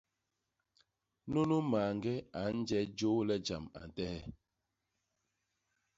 [1.31, 4.19] Nunu mañge a nje jôôle jam a ntehe.